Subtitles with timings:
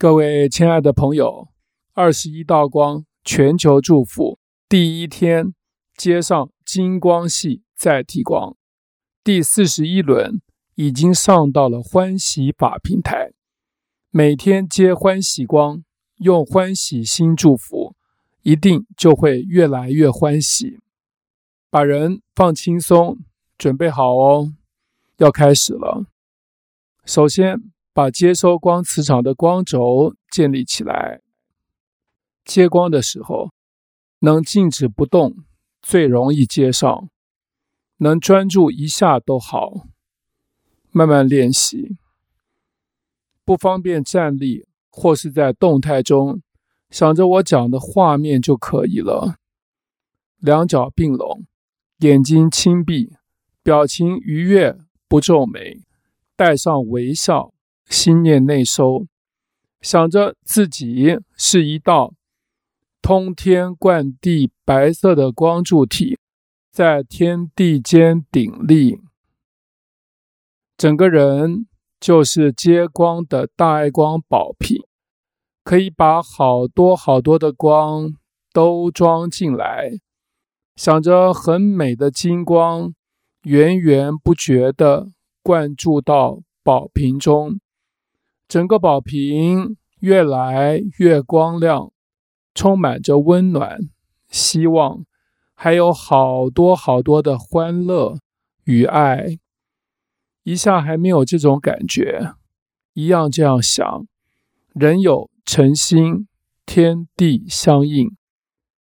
[0.00, 1.48] 各位亲爱的朋友，
[1.92, 5.52] 二十一道光全球祝福第一天
[5.96, 8.56] 接上金光系载体光，
[9.24, 10.40] 第四十一轮
[10.76, 13.32] 已经上到了欢喜法平台，
[14.10, 15.82] 每天接欢喜光，
[16.18, 17.96] 用欢喜心祝福，
[18.42, 20.78] 一定就会越来越欢喜。
[21.70, 23.18] 把人放轻松，
[23.58, 24.52] 准备好哦，
[25.16, 26.06] 要开始了。
[27.04, 27.72] 首先。
[27.98, 31.20] 把接收光磁场的光轴建立起来。
[32.44, 33.50] 接光的时候，
[34.20, 35.34] 能静止不动，
[35.82, 37.10] 最容易接上。
[37.96, 39.88] 能专注一下都好，
[40.92, 41.96] 慢慢练习。
[43.44, 46.40] 不方便站立或是在动态中，
[46.90, 49.38] 想着我讲的画面就可以了。
[50.36, 51.46] 两脚并拢，
[51.98, 53.16] 眼睛轻闭，
[53.64, 55.82] 表情愉悦，不皱眉，
[56.36, 57.52] 带上微笑。
[57.88, 59.06] 心念内收，
[59.80, 62.14] 想着自己是一道
[63.00, 66.18] 通天贯地白色的光柱体，
[66.70, 69.00] 在天地间鼎立，
[70.76, 71.66] 整个人
[71.98, 74.82] 就是接光的大爱光宝瓶，
[75.64, 78.12] 可以把好多好多的光
[78.52, 79.92] 都装进来。
[80.76, 82.92] 想着很美的金光，
[83.42, 85.10] 源源不绝地
[85.42, 87.58] 灌注到宝瓶中。
[88.48, 91.92] 整个宝瓶越来越光亮，
[92.54, 93.78] 充满着温暖、
[94.30, 95.04] 希望，
[95.54, 98.18] 还有好多好多的欢乐
[98.64, 99.38] 与爱。
[100.44, 102.32] 一下还没有这种感觉，
[102.94, 104.06] 一样这样想。
[104.72, 106.26] 人有诚心，
[106.64, 108.16] 天地相应，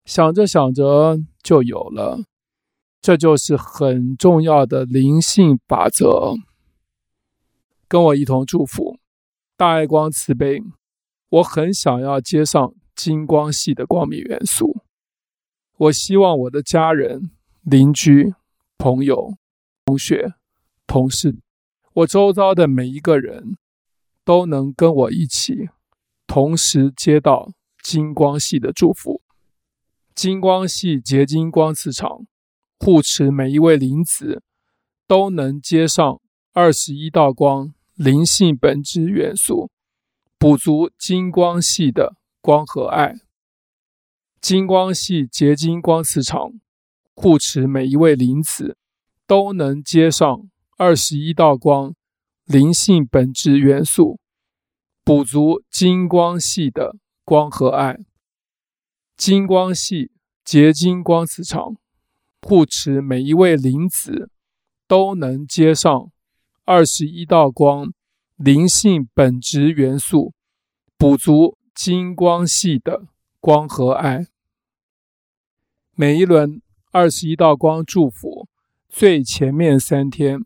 [0.05, 2.24] 想着想着就有了。
[3.00, 6.34] 这就是很重要的灵性法则。
[7.86, 8.98] 跟我一同祝福。
[9.62, 10.60] 大爱光慈悲，
[11.28, 14.82] 我很想要接上金光系的光明元素。
[15.77, 17.30] 我希望我的家人、
[17.61, 18.34] 邻居、
[18.77, 19.36] 朋友、
[19.84, 20.34] 同学、
[20.84, 21.39] 同事，
[21.92, 23.56] 我周遭的每一个人
[24.24, 25.68] 都能跟我一起，
[26.27, 27.52] 同时接到
[27.84, 29.23] 金光系的祝福。
[30.12, 32.27] 金光系结晶光磁场
[32.80, 34.42] 护持每一位灵子，
[35.06, 36.20] 都能接上
[36.52, 37.73] 二十一道光。
[37.95, 39.70] 灵性本质元素，
[40.39, 43.17] 补足金光系的光和爱。
[44.41, 46.58] 金光系结晶光磁场
[47.14, 48.79] 护持每一位灵子，
[49.27, 51.95] 都能接上二十一道光。
[52.45, 54.19] 灵性本质元素，
[55.05, 57.98] 补足金光系的光和爱。
[59.17, 60.11] 金光系
[60.45, 61.77] 结晶光磁场
[62.41, 64.30] 护持每一位灵子，
[64.89, 66.11] 都能接上。
[66.64, 67.92] 二十一道光，
[68.36, 70.33] 灵性本质元素，
[70.96, 73.08] 补足金光系的
[73.40, 74.28] 光和爱。
[75.96, 76.62] 每一轮
[76.92, 78.46] 二十一道光祝福，
[78.89, 80.39] 最前面三天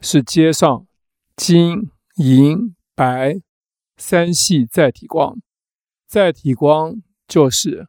[0.00, 0.84] 是接上
[1.36, 3.36] 金银白
[3.96, 5.36] 三系载体光，
[6.08, 7.86] 载体光就是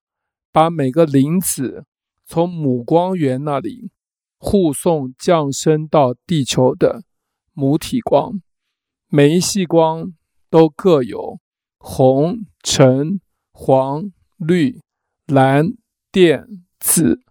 [0.51, 1.87] 把每个灵子
[2.23, 3.89] 从母光源那里
[4.37, 7.03] 护送降生到地球的。
[7.53, 8.41] 母体光，
[9.07, 10.13] 每一系光
[10.49, 11.39] 都各有
[11.77, 13.19] 红、橙、
[13.51, 14.81] 黄、绿、
[15.27, 15.73] 蓝、
[16.11, 17.21] 靛、紫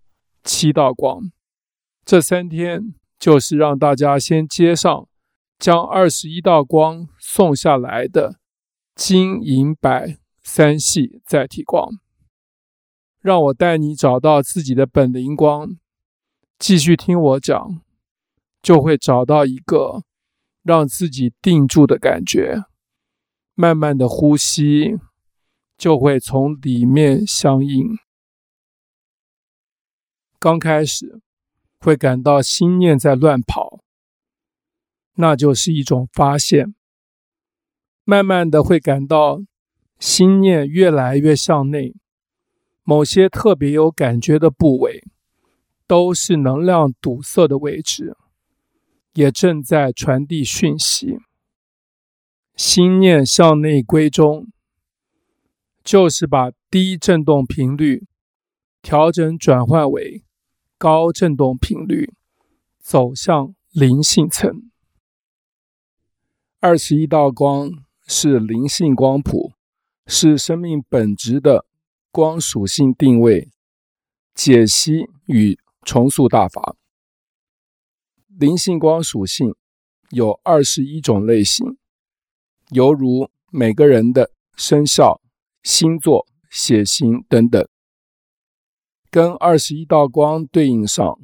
[0.45, 1.33] 七道光。
[2.05, 5.09] 这三天就是让大家先接上，
[5.59, 8.39] 将二十一道光送下来的
[8.95, 11.91] 金银白三系载体光。
[13.21, 15.77] 让我带你找到自己的本灵光，
[16.59, 17.81] 继续听我讲，
[18.61, 20.05] 就会找到一个。
[20.63, 22.65] 让自己定住的感觉，
[23.55, 24.99] 慢慢的呼吸，
[25.77, 27.99] 就会从里面相应。
[30.39, 31.21] 刚开始
[31.79, 33.81] 会感到心念在乱跑，
[35.15, 36.75] 那就是一种发现。
[38.05, 39.41] 慢慢的会感到
[40.01, 41.95] 心念越来越向内，
[42.83, 45.05] 某些特别有感觉的部位，
[45.87, 48.17] 都是能量堵塞的位置。
[49.15, 51.19] 也正在传递讯息，
[52.55, 54.49] 心念向内归中，
[55.85, 58.07] 就是把低振动频率
[58.81, 60.25] 调整转换为
[60.79, 62.15] 高振动频率，
[62.79, 64.71] 走向灵性层。
[66.61, 67.71] 二十一道光
[68.07, 69.53] 是灵性光谱，
[70.07, 71.67] 是生命本质的
[72.11, 73.51] 光属性定位、
[74.35, 76.77] 解析与重塑大法。
[78.43, 79.55] 灵性光属性
[80.11, 81.79] 有二十一种类型，
[82.71, 85.21] 犹如每个人的生肖、
[85.63, 87.69] 星座、血型等等，
[89.13, 91.21] 跟二十一道光对应上，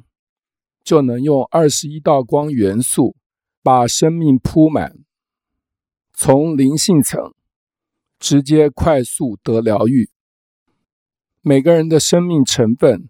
[0.81, 3.17] 就能用二十一道光元素
[3.61, 4.99] 把生命铺满，
[6.13, 7.33] 从灵性层
[8.17, 10.09] 直接快速得疗愈。
[11.41, 13.09] 每个人的生命成分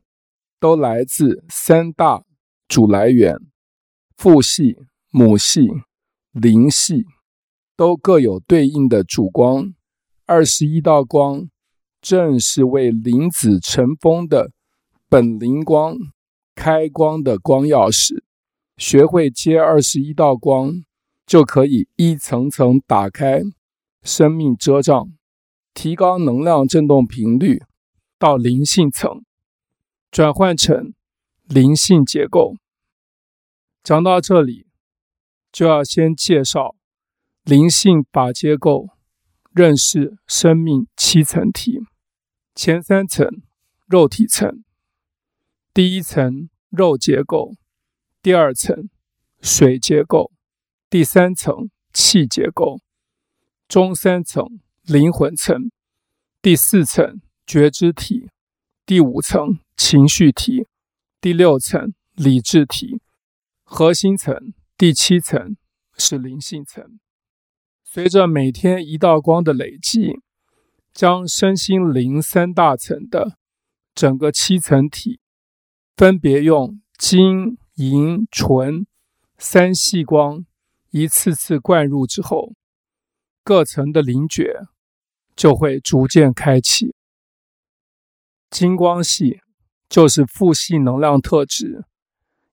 [0.59, 2.23] 都来自三大
[2.67, 3.37] 主来源：
[4.19, 4.75] 父系、
[5.11, 5.69] 母系、
[6.33, 7.05] 灵系，
[7.77, 9.73] 都各有对应的主光。
[10.25, 11.47] 二十一道光
[12.01, 14.51] 正是为灵子成风的
[15.07, 15.95] 本灵光
[16.53, 18.21] 开光的光钥匙。
[18.75, 20.83] 学会接二十一道光，
[21.25, 23.43] 就可以一层层打开
[24.03, 25.13] 生命遮障，
[25.73, 27.61] 提高能量振动频率。
[28.17, 29.23] 到灵性层，
[30.11, 30.93] 转换成
[31.47, 32.55] 灵性结构。
[33.83, 34.67] 讲到这里，
[35.51, 36.75] 就要先介绍
[37.43, 38.89] 灵性把结构，
[39.51, 41.79] 认识生命七层体。
[42.53, 43.27] 前三层
[43.87, 44.63] 肉体层，
[45.73, 47.53] 第一层肉结构，
[48.21, 48.89] 第二层
[49.41, 50.31] 水结构，
[50.89, 52.79] 第三层气结构，
[53.67, 55.71] 中三层灵魂层，
[56.41, 57.21] 第四层。
[57.51, 58.29] 觉知体，
[58.85, 60.67] 第五层情绪体，
[61.19, 63.01] 第六层理智体，
[63.71, 64.35] 核心层，
[64.75, 65.55] 第七层
[65.95, 66.99] 是灵性层。
[67.83, 70.19] 随着每天一道光的累积，
[70.91, 73.37] 将身心灵三大层的
[73.93, 75.19] 整个七层体，
[75.95, 78.87] 分别用金、银、纯
[79.37, 80.45] 三细光
[80.89, 82.53] 一次次灌入之后，
[83.43, 84.65] 各层的灵觉
[85.35, 86.95] 就会逐渐开启。
[88.49, 89.41] 金光系
[89.87, 91.85] 就是父系能量特质，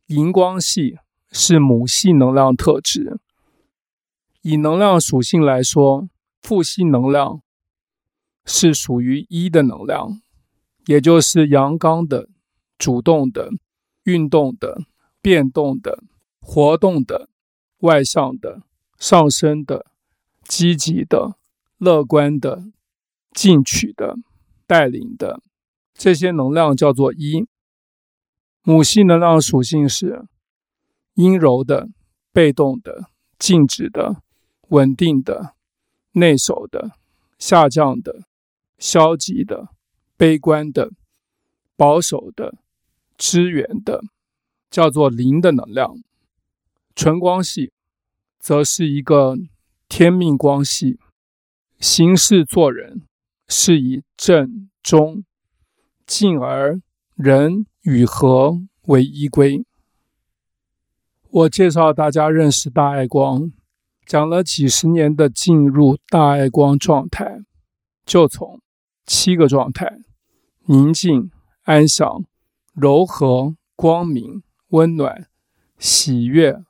[0.08, 0.98] 银光系
[1.38, 3.20] 是母系能量特质。
[4.40, 6.08] 以能量属性来说，
[6.40, 7.42] 父系能量
[8.46, 10.18] 是属于一的能量，
[10.86, 12.30] 也就是阳刚的、
[12.78, 13.50] 主动的、
[14.04, 14.84] 运动的、
[15.20, 16.02] 变动的、
[16.40, 17.28] 活动的、
[17.80, 18.62] 外向的、
[18.98, 19.84] 上升的、
[20.42, 21.36] 积极的、
[21.76, 22.64] 乐观的、
[23.34, 24.16] 进取的、
[24.66, 25.42] 带领的。
[25.92, 27.46] 这些能量叫做一。
[28.62, 30.24] 母系能量属性是
[31.16, 31.88] 阴柔的、
[32.32, 34.22] 被动的、静止的、
[34.68, 35.54] 稳定的、
[36.12, 36.92] 内守的、
[37.38, 38.22] 下降的、
[38.78, 39.68] 消极的、
[40.16, 40.92] 悲观的、
[41.76, 42.54] 保守的、
[43.18, 44.02] 支援的，
[44.70, 46.02] 叫做零的能量。
[46.94, 47.72] 纯光系
[48.38, 49.36] 则是一个
[49.88, 50.98] 天命光系，
[51.78, 53.02] 行事做人
[53.48, 55.24] 是以正中。
[56.06, 56.80] 进而
[57.16, 59.66] 人与和为依归。
[61.36, 63.52] 我介绍大家认识大爱光，
[64.06, 67.40] 讲了几十年的进入大爱光状态，
[68.06, 68.62] 就从
[69.04, 69.98] 七个状态：
[70.64, 71.30] 宁静、
[71.64, 72.24] 安详、
[72.72, 75.28] 柔和、光明、温暖、
[75.78, 76.64] 喜悦、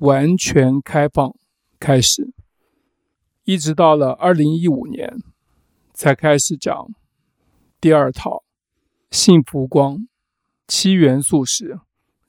[0.00, 1.34] 完全开放
[1.78, 2.34] 开始，
[3.44, 5.22] 一直到了二零一五年，
[5.94, 6.90] 才开始讲
[7.80, 8.44] 第二套。
[9.10, 10.06] 幸福光，
[10.68, 11.80] 七元素时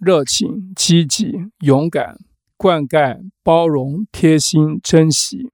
[0.04, 2.18] 热情、积极、勇敢、
[2.58, 5.52] 灌溉、包容、贴心、珍惜。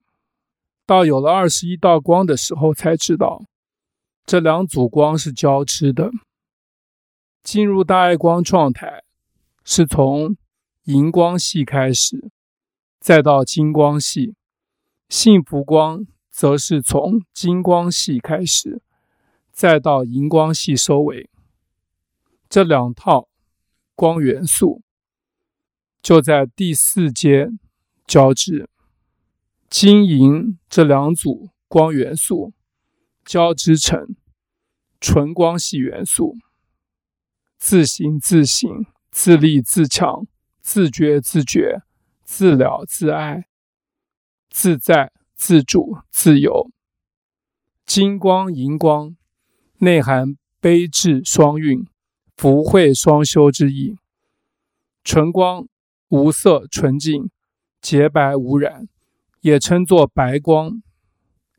[0.86, 3.44] 到有了二十一道光的时候，才知道
[4.26, 6.12] 这两组光是交织的。
[7.44, 9.04] 进入大爱光状态，
[9.66, 10.38] 是从
[10.86, 12.32] 银光系开始，
[13.02, 14.34] 再到金光系；
[15.10, 18.82] 幸福光则是从金光系开始。
[19.52, 21.30] 再到银光系收尾，
[22.48, 23.28] 这两套
[23.98, 24.84] 光元素
[26.04, 27.50] 就在第四阶
[28.06, 28.70] 交织，
[29.68, 32.54] 金银这两组光元素
[33.26, 34.16] 交织成
[35.02, 36.38] 纯光系元素，
[37.58, 38.70] 自行自省、
[39.10, 40.28] 自立自强、
[40.62, 41.82] 自觉自觉、
[42.24, 43.48] 自了自爱、
[44.52, 46.70] 自在自主、自由，
[47.84, 49.18] 金光银光。
[49.80, 51.86] 内含悲智双运、
[52.38, 53.98] 福慧双修之意。
[55.04, 55.68] 纯光
[56.10, 57.32] 无色纯净、
[57.82, 58.88] 洁白无染，
[59.42, 60.84] 也称作白光，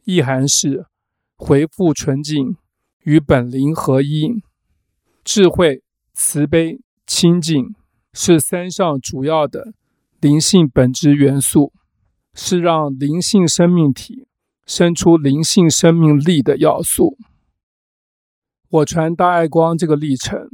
[0.04, 0.86] 意涵是
[1.36, 2.56] 回复纯净
[3.02, 4.42] 与本灵合一。
[5.24, 5.82] 智慧、
[6.14, 7.74] 慈悲、清净
[8.12, 9.74] 是三项主要的
[10.20, 11.72] 灵性本质元素，
[12.34, 14.28] 是让灵性生命体
[14.64, 17.18] 生出灵性生命力的要素。
[18.68, 20.50] 我传大爱光这个历程，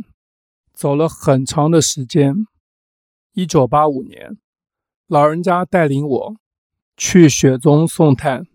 [0.74, 2.34] 走了很长的时间。
[3.32, 4.36] 一九八五年，
[5.06, 6.36] 老人家带领我
[6.96, 8.46] 去雪中送炭。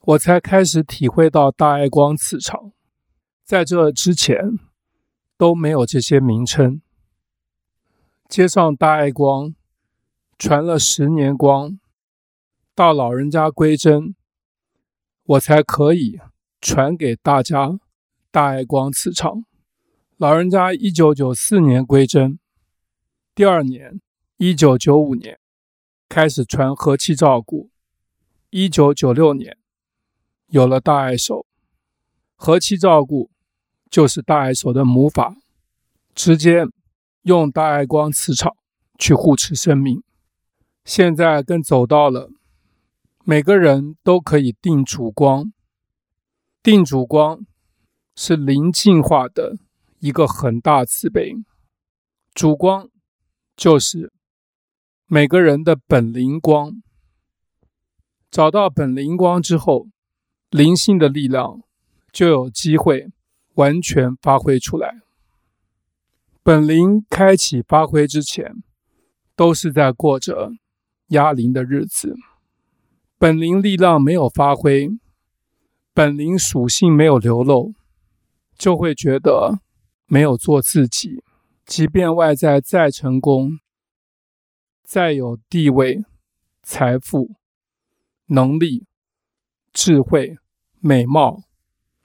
[0.00, 2.72] 我才开始体会到大爱光磁场。
[3.44, 4.58] 在这之前
[5.36, 6.82] 都没有这些名称。
[8.28, 9.54] 接上大爱光，
[10.38, 11.78] 传了十年光，
[12.74, 14.14] 到老人家归真，
[15.24, 16.18] 我才可以
[16.60, 17.78] 传给大家
[18.30, 19.44] 大爱光磁场。
[20.20, 22.38] 老人家一九九四年归真，
[23.34, 24.02] 第二年
[24.36, 25.40] 一九九五年
[26.10, 27.70] 开始传和气照顾，
[28.50, 29.56] 一九九六年
[30.48, 31.46] 有了大爱手，
[32.34, 33.30] 和气照顾
[33.88, 35.36] 就是大爱手的母法，
[36.14, 36.66] 直接
[37.22, 38.54] 用大爱光磁场
[38.98, 40.02] 去护持生命。
[40.84, 42.30] 现在更走到了
[43.24, 45.50] 每个人都可以定主光，
[46.62, 47.40] 定主光
[48.14, 49.56] 是灵进化的
[50.00, 51.32] 一个很大慈悲。
[52.34, 52.90] 主光
[53.56, 54.12] 就是
[55.06, 56.82] 每个人的本灵光，
[58.30, 59.86] 找到本灵光之后，
[60.50, 61.62] 灵性的力量
[62.12, 63.08] 就有机会
[63.54, 65.00] 完全发挥出来。
[66.42, 68.62] 本灵开启发挥之前，
[69.36, 70.50] 都是在过着。
[71.10, 72.14] 压灵的日子，
[73.18, 74.88] 本灵力量没有发挥，
[75.92, 77.74] 本灵属性没有流露，
[78.56, 79.58] 就会觉得
[80.10, 81.22] 没有做自己。
[81.64, 83.60] 即便外在再成功、
[84.82, 86.04] 再有地位、
[86.64, 87.36] 财富、
[88.26, 88.86] 能力、
[89.72, 90.36] 智慧、
[90.80, 91.44] 美貌，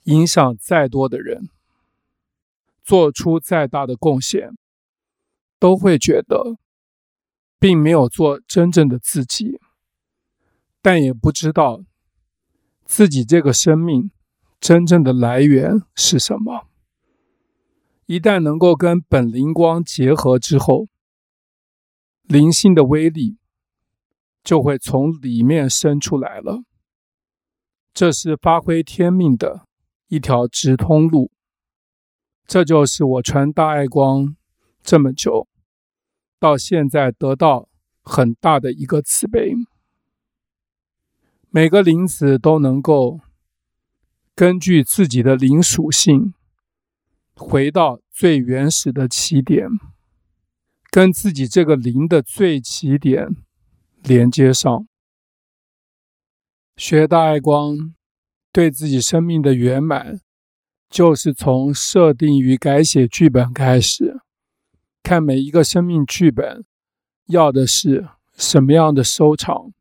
[0.04, 1.50] 影响再多的人，
[2.84, 4.56] 做出再大的贡献，
[5.58, 6.56] 都会觉得。
[7.58, 9.58] 并没有做真正的自己，
[10.82, 11.82] 但也不知道
[12.84, 14.10] 自己这个生命
[14.60, 16.68] 真正的来源是什么。
[18.06, 20.86] 一旦能够跟本灵光结合之后，
[22.22, 23.38] 灵性的威力
[24.42, 26.62] 就会从里面生出来了。
[27.92, 29.66] 这是发挥天命的
[30.08, 31.32] 一条直通路。
[32.46, 34.36] 这就是我传大爱光
[34.82, 35.48] 这么久。
[36.38, 37.68] 到现在得到
[38.02, 39.54] 很大的一个慈悲，
[41.48, 43.20] 每个灵子都能够
[44.34, 46.34] 根据自己的灵属性，
[47.36, 49.68] 回到最原始的起点，
[50.90, 53.28] 跟自己这个灵的最起点
[54.02, 54.88] 连接上。
[56.76, 57.94] 学大爱光，
[58.50, 60.20] 对自己生命的圆满，
[60.88, 64.20] 就是从设定与改写剧本开始。
[65.02, 66.64] 看每一个生命剧本，
[67.26, 69.72] 要的是什么样的收场？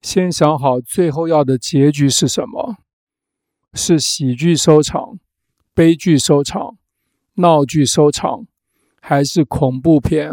[0.00, 2.78] 先想好最后要的结局是什么？
[3.72, 5.18] 是喜剧收场、
[5.74, 6.78] 悲剧收场、
[7.34, 8.46] 闹剧收场，
[9.00, 10.32] 还是恐怖片，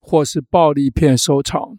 [0.00, 1.78] 或是暴力片收场？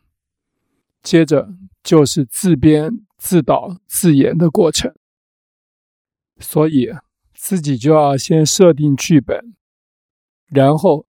[1.02, 4.94] 接着就是自编、自导、自演的过程。
[6.40, 6.90] 所以
[7.34, 9.56] 自己就要先设定剧本。
[10.48, 11.06] 然后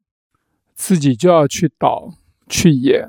[0.74, 2.14] 自己就要去导、
[2.46, 3.08] 去演，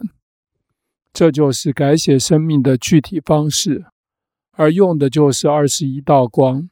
[1.12, 3.86] 这就是改写生命的具体方式，
[4.52, 6.70] 而用的就是二十一道光，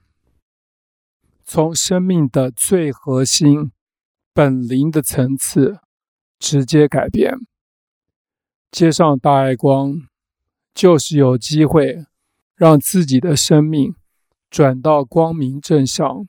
[1.51, 3.71] 从生命的最核心、
[4.35, 5.79] 本灵的层次
[6.37, 7.39] 直接改变。
[8.69, 9.95] 接上大爱光，
[10.75, 12.05] 就是有机会
[12.53, 13.95] 让自己的生命
[14.51, 16.27] 转到光明正向。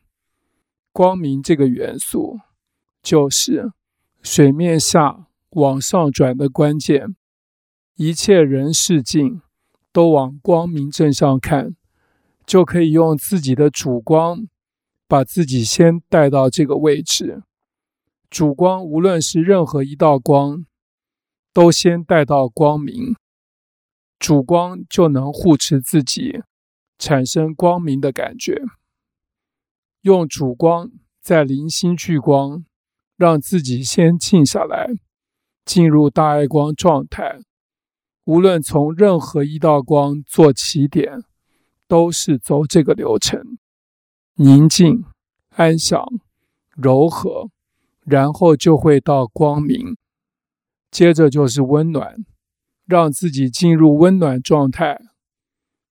[0.91, 2.39] 光明这个元素。
[3.03, 3.73] 就是
[4.23, 7.15] 水面下往上转的关键，
[7.97, 9.43] 一切人事境
[9.93, 11.77] 都往光明正上看，
[12.47, 14.47] 就可以用自己的主光
[15.11, 17.43] 把自己先带到这个位置。
[18.31, 20.65] 主光无论是任何一道光，
[21.53, 23.17] 都先带到光明，
[24.21, 26.43] 主光就能护持自己，
[26.97, 28.63] 产生光明的感觉。
[30.03, 32.65] 用主光在零星聚光。
[33.17, 34.89] 让自己先静下来，
[35.67, 37.41] 进入大爱光状态。
[38.25, 41.23] 无论从任何一道光做起点，
[41.87, 43.59] 都是走这个流程：
[44.43, 45.05] 宁静、
[45.51, 46.03] 安详、
[46.75, 47.51] 柔和，
[48.07, 49.99] 然后就会到光明。
[50.91, 52.25] 接着就是温暖，
[52.87, 54.99] 让自己进入温暖状态。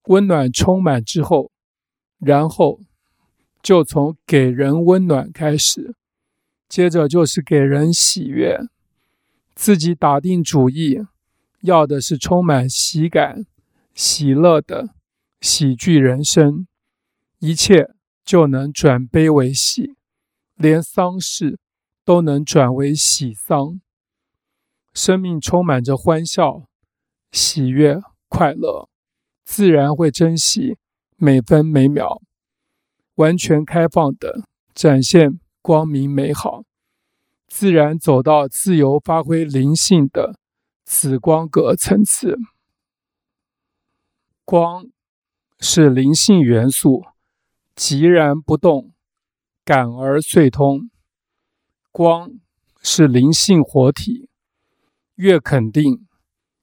[0.06, 1.52] 温暖充满之后，
[2.18, 2.80] 然后
[3.62, 5.94] 就从给人温暖开始。
[6.68, 8.60] 接着就是给人喜悦，
[9.54, 10.98] 自己打定主意，
[11.62, 13.46] 要的是充满喜感、
[13.94, 14.96] 喜乐的
[15.40, 16.66] 喜剧人生，
[17.38, 17.92] 一切
[18.30, 19.96] 就能转悲为喜，
[20.54, 21.58] 连丧事
[22.06, 23.82] 都能转为喜丧。
[24.94, 26.68] 生命充满着欢笑、
[27.32, 28.88] 喜悦、快乐，
[29.46, 30.78] 自然会珍惜
[31.16, 32.22] 每分每秒，
[33.16, 34.44] 完全开放的
[34.76, 36.62] 展现光明美好，
[37.48, 40.38] 自然走到自由发挥灵性的
[40.86, 42.38] 此光格层次。
[44.46, 44.86] 光
[45.60, 47.06] 是灵性元素，
[47.80, 48.92] 寂然不动，
[49.64, 50.92] 感而遂通。
[51.92, 52.34] 光
[52.82, 54.28] 是灵性活体，
[55.16, 56.06] 越肯定，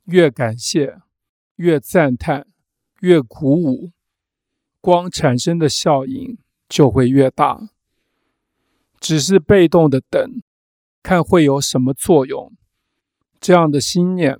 [0.04, 0.98] 越感谢，
[1.54, 2.46] 越赞叹，
[3.00, 3.92] 越鼓舞，
[4.82, 6.36] 光产生的效应
[6.68, 7.70] 就会越大。
[9.00, 10.42] 只是被动的等，
[11.02, 12.52] 看会有什么作用，
[13.40, 14.36] 这样的心念，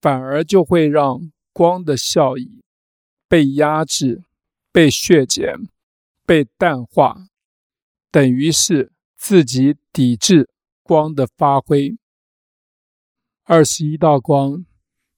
[0.00, 2.64] 反而就会让光的效益
[3.28, 4.24] 被压制、
[4.78, 5.68] 被削减、
[6.24, 7.26] 被淡化，
[8.12, 8.92] 等于是。
[9.16, 10.48] 自己抵制
[10.84, 11.98] 光的发挥。
[13.42, 14.64] 二十一道光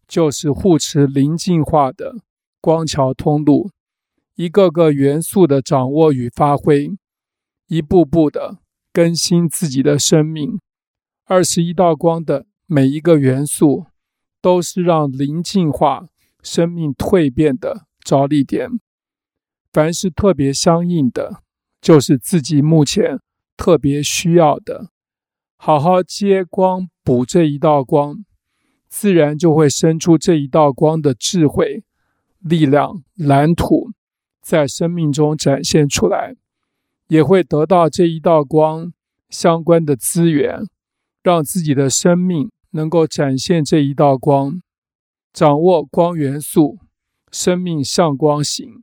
[0.08, 2.22] 就是护持灵净化的
[2.62, 3.70] 光桥通路，
[4.36, 6.96] 一个个元素的掌握与发挥，
[7.66, 10.58] 一步步的更新自己的生命。
[11.26, 13.84] 二十一道光的每一个元素，
[14.40, 16.08] 都是让灵净化
[16.42, 18.80] 生命蜕变的着力点。
[19.72, 21.42] 凡是特别相应的，
[21.80, 23.20] 就是自己目前。
[23.56, 24.88] 特别需要的，
[25.58, 28.24] 好好接光补这一道光，
[28.88, 31.84] 自然就会生出这一道光的智慧、
[32.38, 33.90] 力量、蓝图，
[34.40, 36.36] 在生命中展现出来，
[37.08, 38.94] 也会得到这一道光
[39.28, 40.66] 相关的资源，
[41.22, 44.62] 让自己的生命能够展现这一道光，
[45.34, 46.78] 掌握光元素，
[47.30, 48.82] 生命向光行，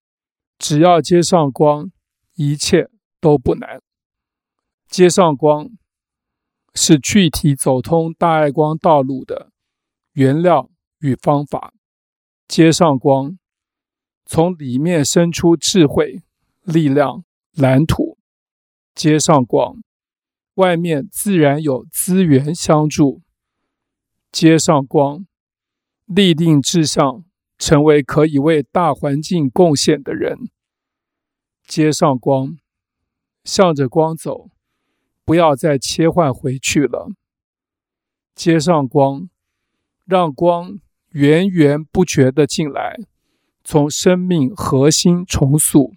[0.58, 1.92] 只要接上光，
[2.36, 3.82] 一切都不难。
[4.88, 5.70] 接上光
[6.74, 9.52] 是具体走通大爱光道路的
[10.14, 11.74] 原料与方法。
[12.48, 13.38] 接上光，
[14.26, 16.24] 从里面生出智慧、
[16.64, 18.18] 力量、蓝图。
[18.96, 19.84] 接上光，
[20.56, 23.22] 外面自然有资源相助。
[24.32, 25.28] 接上光，
[26.06, 27.24] 立定志向，
[27.58, 30.50] 成为可以为大环境贡献的人。
[31.66, 32.58] 接上光，
[33.44, 34.50] 向着光走。
[35.26, 37.12] 不要再切换回去了。
[38.34, 39.30] 接上光，
[40.06, 42.96] 让光源源不绝地进来，
[43.62, 45.96] 从生命核心重塑。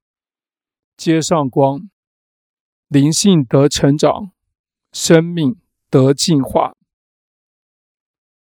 [0.97, 1.89] 接上光，
[2.89, 4.33] 灵性得成长，
[4.91, 5.57] 生命
[5.89, 6.75] 得进化。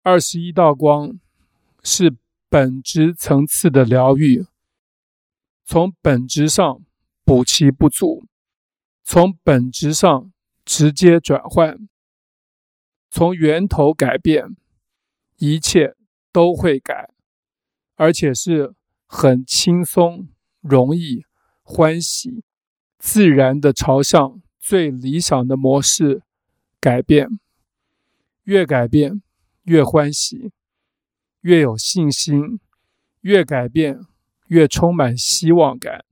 [0.03, 1.19] 二十一道光
[1.83, 2.17] 是
[2.49, 4.47] 本质层次的疗愈，
[5.65, 6.83] 从本质上
[7.25, 8.27] 补其不足，
[9.03, 10.33] 从本质上。
[10.69, 11.89] 直接转换，
[13.09, 14.57] 从源头改变，
[15.37, 15.95] 一切
[16.33, 17.11] 都会改，
[17.95, 18.75] 而且是
[19.07, 20.27] 很轻松、
[20.61, 21.25] 容易、
[21.63, 22.43] 欢喜、
[22.99, 26.25] 自然的朝向最理想的模式
[26.81, 27.39] 改变。
[28.43, 29.23] 越改变
[29.63, 30.51] 越欢喜，
[31.47, 32.59] 越有信心；
[33.21, 34.01] 越改变
[34.49, 36.05] 越充满希望感，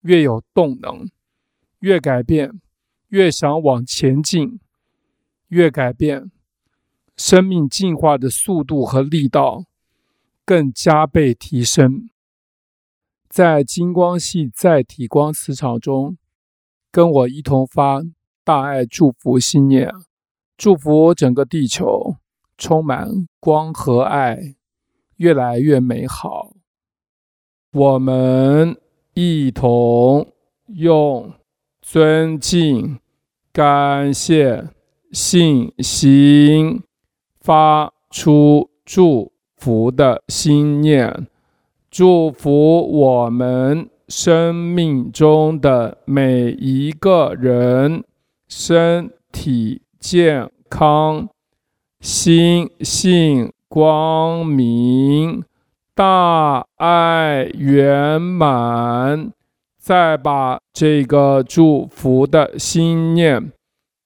[0.00, 1.06] 越有动能；
[1.78, 2.60] 越改变。
[3.10, 4.58] 越想往前进，
[5.46, 6.32] 越改变，
[7.16, 9.66] 生命进化的速度和力道
[10.44, 12.10] 更加倍提升。
[13.28, 16.18] 在金光系载体光磁场中，
[16.90, 18.02] 跟我一同发
[18.42, 19.92] 大爱祝福心念，
[20.56, 22.16] 祝福整个地球
[22.58, 24.56] 充满光和爱，
[25.16, 26.52] 越来越美好。
[27.72, 28.76] 我们
[29.14, 30.32] 一同
[30.68, 31.32] 用
[31.80, 32.98] 尊敬。
[33.52, 34.68] 感谢
[35.12, 36.82] 信心，
[37.40, 41.28] 发出祝福的心念，
[41.88, 48.02] 祝福我们生命中的每一个人
[48.48, 51.28] 身体健康，
[52.00, 55.42] 心性光明，
[55.96, 59.32] 大爱圆满。
[59.76, 63.50] 再把这个祝福的心念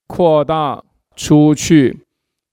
[0.06, 0.82] 扩大
[1.14, 2.06] 出去，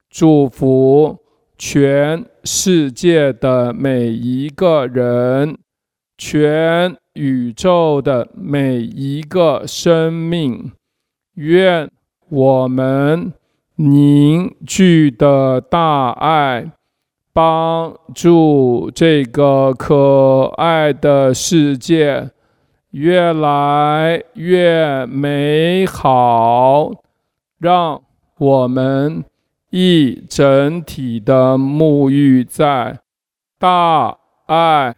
[0.10, 1.18] 祝福
[1.58, 5.58] 全世界的每一个人，
[6.18, 10.74] 全宇宙的每一个生命。
[11.36, 11.90] 愿
[12.28, 13.32] 我们
[13.78, 16.72] 凝聚的大爱，
[17.36, 22.32] 帮助这个可爱的世界。
[22.92, 26.94] 越来越美好，
[27.60, 28.02] 让
[28.38, 29.26] 我们
[29.70, 33.00] 一整体的沐浴在
[33.60, 34.96] 大爱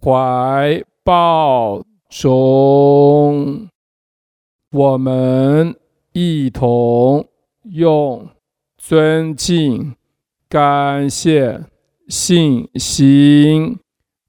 [0.00, 3.68] 怀抱中。
[4.70, 5.74] 我们
[6.12, 7.26] 一同
[7.64, 8.28] 用
[8.78, 9.96] 尊敬、
[10.48, 11.60] 感谢、
[12.10, 13.78] 信心，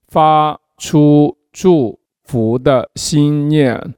[0.08, 3.96] 发出祝福的心念，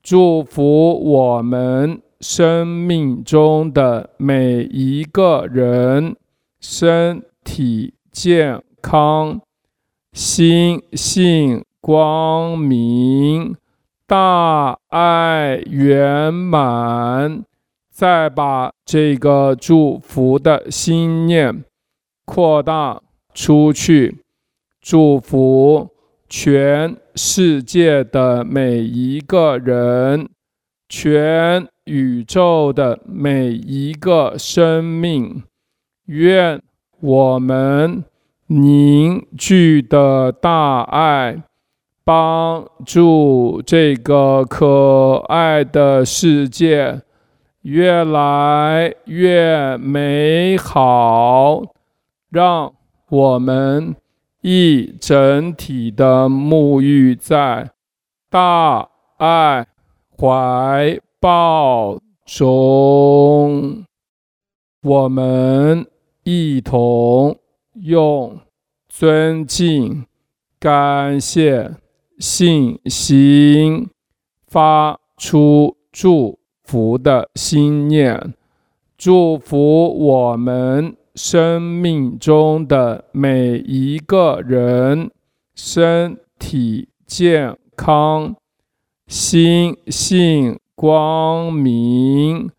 [0.00, 6.14] 祝福我们生命中的每一个人
[6.60, 9.40] 身体健康，
[10.12, 13.56] 心性光明。
[14.06, 17.42] 大爱圆满，
[17.90, 21.64] 再把这个祝福的心念
[22.24, 23.02] 扩大
[23.36, 24.24] 出去，
[24.80, 25.90] 祝福
[26.26, 30.28] 全世界的每一个人，
[30.88, 35.42] 全宇宙的每一个生命。
[36.06, 36.62] 愿
[37.00, 38.02] 我们
[38.46, 41.42] 凝聚的大爱。
[42.04, 47.02] 帮助这个可爱的世界
[47.62, 51.64] 越来越美好，
[52.30, 52.72] 让
[53.08, 53.94] 我们
[54.42, 57.70] 一整体的沐浴在
[58.28, 58.88] 大
[59.18, 59.66] 爱
[60.18, 63.84] 怀抱中。
[64.82, 65.86] 我们
[66.24, 67.38] 一同
[67.74, 68.38] 用
[68.88, 70.04] 尊敬、
[70.58, 71.76] 感谢。
[72.18, 73.90] 信心
[74.46, 78.32] 发出祝福的心念，
[78.96, 85.10] 祝福我们生命中的每一个人
[85.54, 88.36] 身体健康，
[89.08, 92.50] 心性光明，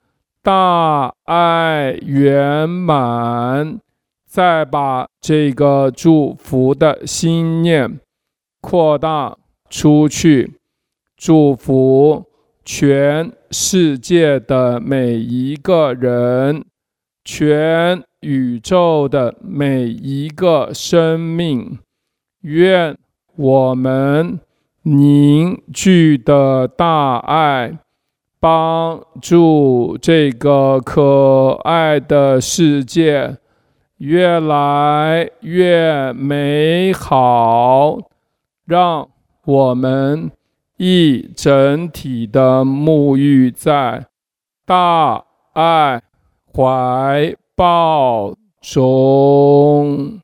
[0.42, 3.80] 大爱圆满。
[4.26, 8.00] 再把这个祝福的心念
[8.60, 9.38] 扩大。
[9.70, 10.54] 出去，
[11.18, 12.26] 祝福
[12.64, 16.64] 全世界的每一个人，
[17.26, 21.80] 全宇宙的每一个生命。
[22.42, 22.98] 愿
[23.36, 24.40] 我们
[24.84, 27.78] 凝聚的大爱，
[28.40, 33.38] 帮助这个可爱的世界
[33.98, 37.98] 越来越美好，
[38.66, 39.10] 让。
[39.48, 40.30] 我们
[40.76, 44.08] 一整体的沐浴在
[44.66, 46.04] 大爱
[46.54, 50.22] 怀报中。